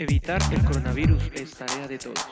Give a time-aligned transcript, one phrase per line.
[0.00, 2.26] Evitar el coronavirus es tarea de todos.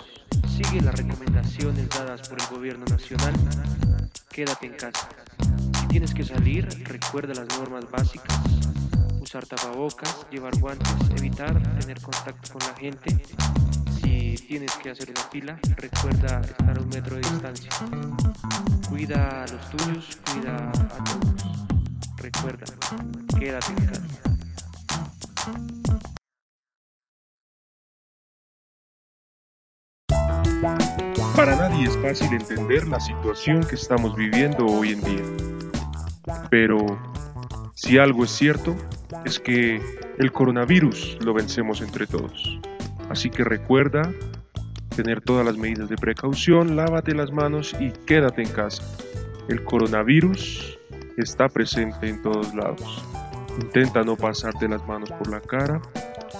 [0.56, 3.34] Sigue las recomendaciones dadas por el gobierno nacional.
[4.30, 5.06] Quédate en casa.
[5.78, 8.40] Si tienes que salir, recuerda las normas básicas.
[9.20, 13.22] Usar tapabocas, llevar guantes, evitar tener contacto con la gente.
[14.00, 17.70] Si tienes que hacer una fila, recuerda estar a un metro de distancia.
[18.88, 22.16] Cuida a los tuyos, cuida a todos.
[22.16, 22.64] Recuerda,
[23.38, 24.27] quédate en casa.
[31.36, 35.22] Para nadie es fácil entender la situación que estamos viviendo hoy en día.
[36.50, 36.78] Pero
[37.74, 38.74] si algo es cierto,
[39.24, 39.80] es que
[40.18, 42.58] el coronavirus lo vencemos entre todos.
[43.08, 44.12] Así que recuerda
[44.96, 48.82] tener todas las medidas de precaución, lávate las manos y quédate en casa.
[49.48, 50.76] El coronavirus
[51.16, 53.04] está presente en todos lados.
[53.60, 55.80] Intenta no pasarte las manos por la cara,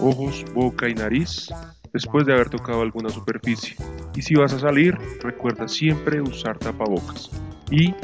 [0.01, 1.49] ojos, boca y nariz
[1.93, 3.77] después de haber tocado alguna superficie.
[4.15, 7.31] Y si vas a salir, recuerda siempre usar tapabocas
[7.71, 7.95] y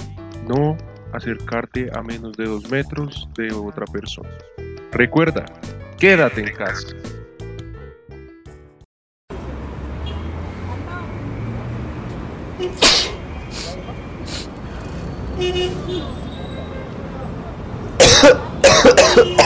[0.49, 0.77] no
[1.13, 4.31] acercarte a menos de dos metros de otra persona.
[4.93, 5.45] Recuerda,
[5.99, 6.89] quédate en casa.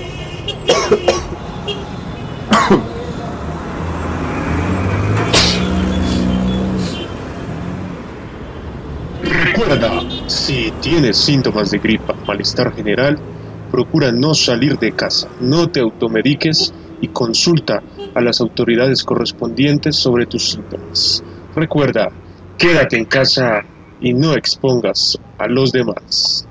[9.60, 13.20] Recuerda, si tienes síntomas de gripa, malestar general,
[13.70, 17.84] procura no salir de casa, no te automediques y consulta
[18.16, 21.22] a las autoridades correspondientes sobre tus síntomas.
[21.58, 22.10] Recuerda,
[22.58, 23.66] quédate en casa
[24.00, 26.48] y no expongas a los demás.